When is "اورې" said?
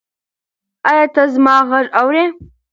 1.99-2.23